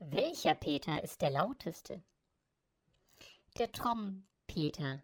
[0.00, 2.02] Welcher Peter ist der lauteste?
[3.58, 5.02] Der Trompeter.